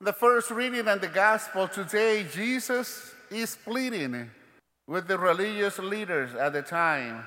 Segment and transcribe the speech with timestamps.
[0.00, 4.30] The first reading in the gospel today, Jesus is pleading
[4.86, 7.26] with the religious leaders at the time.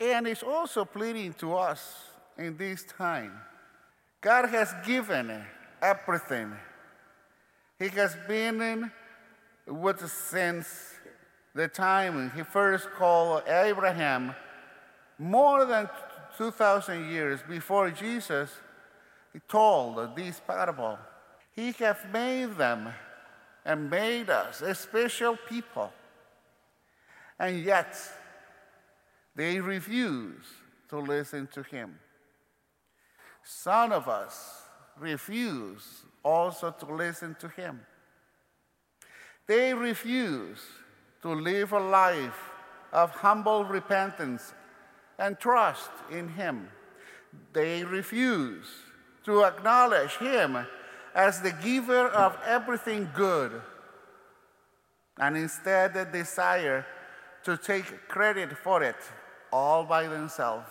[0.00, 3.30] And he's also pleading to us in this time.
[4.20, 5.44] God has given
[5.80, 6.52] everything.
[7.78, 8.90] He has been
[9.68, 10.66] with since
[11.54, 14.34] the time he first called Abraham
[15.20, 15.88] more than
[16.36, 18.50] 2,000 years before Jesus
[19.32, 20.98] he told this parable.
[21.56, 22.90] He hath made them
[23.64, 25.90] and made us a special people.
[27.38, 27.96] And yet,
[29.34, 30.44] they refuse
[30.90, 31.98] to listen to him.
[33.42, 34.62] Some of us
[34.98, 37.80] refuse also to listen to him.
[39.46, 40.60] They refuse
[41.22, 42.50] to live a life
[42.92, 44.52] of humble repentance
[45.18, 46.68] and trust in him.
[47.52, 48.66] They refuse
[49.24, 50.66] to acknowledge him
[51.16, 53.62] as the giver of everything good,
[55.18, 56.84] and instead desire
[57.42, 58.96] to take credit for it
[59.50, 60.68] all by themselves.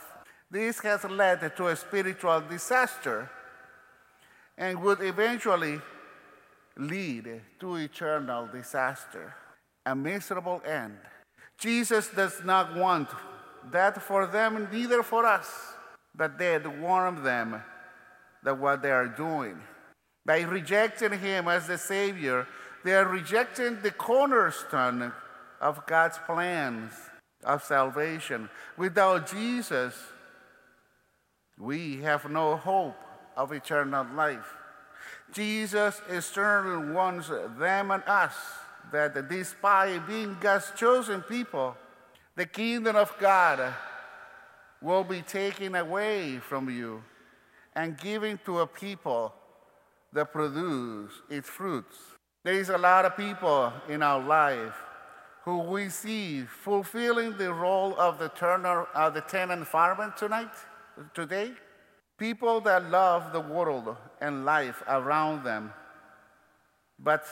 [0.52, 3.28] This has led to a spiritual disaster
[4.56, 5.82] and would eventually
[6.78, 9.34] lead to eternal disaster,
[9.84, 10.96] a miserable end.
[11.58, 13.09] Jesus does not want
[13.72, 15.74] that for them, neither for us,
[16.14, 17.64] but they warn them
[18.44, 19.59] that what they are doing
[20.26, 22.48] by rejecting Him as the Savior,
[22.84, 25.12] they are rejecting the cornerstone
[25.62, 26.94] of God's plans
[27.44, 28.50] of salvation.
[28.78, 29.96] Without Jesus,
[31.59, 32.98] we have no hope
[33.38, 34.56] of eternal life.
[35.31, 38.36] Jesus sternly warns them and us
[38.92, 41.76] that despite being God's chosen people,
[42.36, 43.73] the kingdom of God
[44.81, 47.03] will be taken away from you
[47.76, 49.34] and given to a people
[50.16, 51.98] that produce its fruits.
[52.46, 54.76] There is a lot of people in our life
[55.44, 60.54] who we see fulfilling the role of the turner, uh, the tenant farmer tonight,
[61.14, 61.52] today.
[62.18, 65.74] People that love the world and life around them,
[66.98, 67.25] but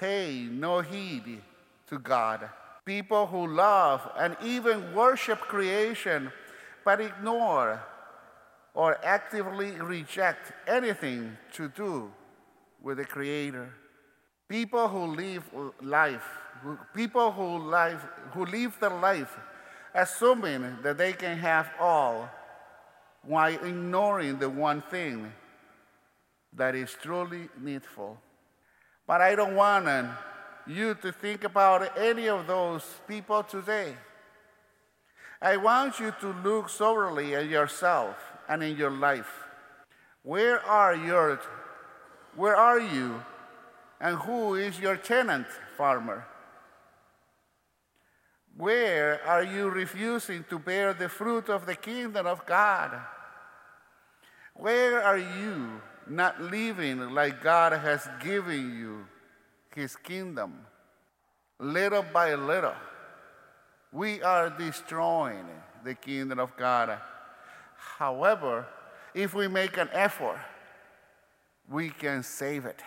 [0.00, 1.42] pay no heed
[1.88, 2.48] to God.
[2.86, 6.32] People who love and even worship creation,
[6.82, 7.82] but ignore
[8.72, 12.10] or actively reject anything to do
[12.82, 13.72] with the Creator.
[14.48, 15.44] People who live
[15.80, 16.28] life,
[16.94, 19.38] people who live, who live their life
[19.94, 22.28] assuming that they can have all
[23.24, 25.32] while ignoring the one thing
[26.54, 28.18] that is truly needful.
[29.06, 29.88] But I don't want
[30.66, 33.94] you to think about any of those people today.
[35.40, 38.16] I want you to look soberly at yourself
[38.48, 39.44] and in your life.
[40.22, 41.40] Where are your
[42.36, 43.22] where are you?
[44.00, 46.26] And who is your tenant farmer?
[48.56, 53.00] Where are you refusing to bear the fruit of the kingdom of God?
[54.54, 59.06] Where are you not living like God has given you
[59.74, 60.66] his kingdom?
[61.58, 62.74] Little by little,
[63.92, 65.46] we are destroying
[65.84, 66.98] the kingdom of God.
[67.98, 68.66] However,
[69.14, 70.38] if we make an effort,
[71.70, 72.80] we can save it.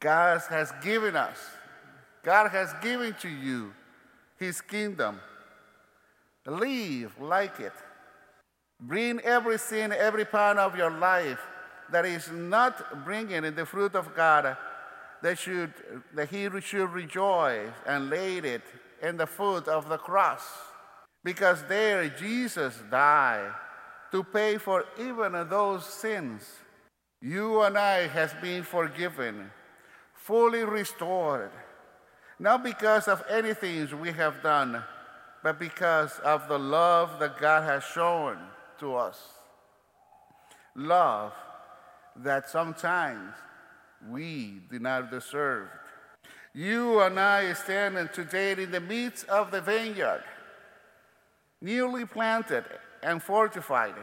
[0.00, 1.38] God has given us,
[2.22, 3.72] God has given to you
[4.38, 5.20] His kingdom.
[6.46, 7.72] Live like it.
[8.80, 11.40] Bring every sin, every part of your life
[11.90, 14.56] that is not bringing in the fruit of God,
[15.22, 15.74] that, should,
[16.14, 18.62] that He should rejoice and lay it
[19.02, 20.42] in the foot of the cross.
[21.24, 23.52] Because there Jesus died
[24.12, 26.42] to pay for even those sins.
[27.20, 29.50] You and I has been forgiven,
[30.14, 31.50] fully restored,
[32.38, 34.82] not because of anything we have done,
[35.42, 38.38] but because of the love that God has shown
[38.78, 39.20] to us.
[40.74, 41.32] Love
[42.16, 43.34] that sometimes
[44.08, 45.68] we do not deserve.
[46.54, 50.22] You and I stand today in the midst of the vineyard,
[51.60, 52.64] newly planted
[53.02, 53.94] and fortified.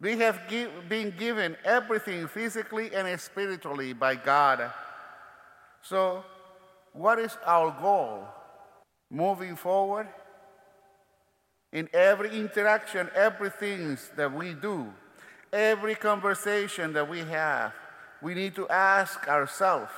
[0.00, 4.70] We have give, been given everything physically and spiritually by God.
[5.82, 6.24] So,
[6.92, 8.24] what is our goal
[9.10, 10.08] moving forward?
[11.72, 14.86] In every interaction, everything that we do,
[15.52, 17.74] every conversation that we have,
[18.22, 19.92] we need to ask ourselves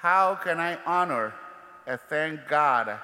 [0.00, 1.34] how can I honor
[1.86, 2.98] and thank God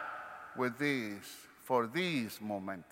[0.57, 2.87] with this, for this moment?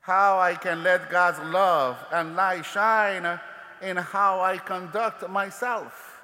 [0.00, 3.38] how I can let God's love and light shine
[3.82, 6.20] in how I conduct myself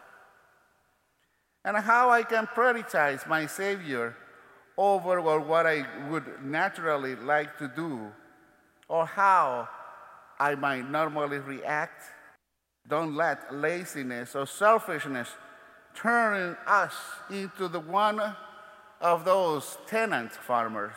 [1.64, 4.16] and how I can prioritize my Savior
[4.78, 8.12] over what I would naturally like to do
[8.88, 9.68] or how
[10.38, 12.02] I might normally react.
[12.88, 15.28] Don't let laziness or selfishness
[15.94, 16.94] turn us
[17.30, 18.20] into the one
[19.00, 20.94] of those tenant farmers.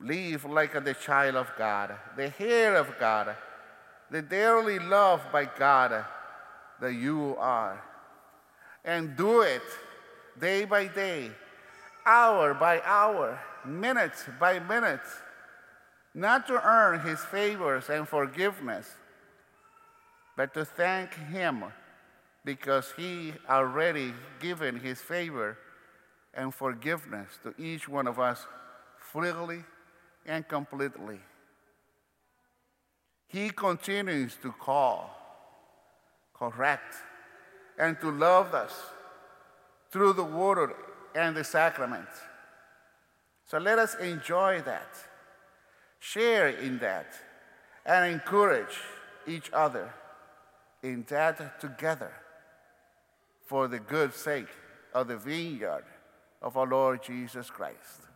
[0.00, 3.36] Live like the child of God, the heir of God,
[4.10, 6.04] the dearly loved by God
[6.80, 7.82] that you are.
[8.82, 9.62] And do it
[10.40, 11.30] day by day,
[12.06, 15.00] hour by hour, minute by minute,
[16.14, 18.88] not to earn his favors and forgiveness,
[20.34, 21.62] but to thank him
[22.42, 25.58] because he already given his favor
[26.32, 28.46] and forgiveness to each one of us
[28.98, 29.62] freely
[30.26, 31.20] and completely.
[33.26, 35.16] He continues to call,
[36.34, 36.94] correct,
[37.78, 38.74] and to love us
[39.90, 40.72] through the word
[41.14, 42.08] and the sacrament.
[43.46, 44.94] So let us enjoy that,
[45.98, 47.14] share in that,
[47.86, 48.78] and encourage
[49.26, 49.92] each other
[50.82, 52.12] in that together
[53.46, 54.48] for the good sake
[54.94, 55.84] of the vineyard
[56.42, 58.09] of our Lord Jesus Christ.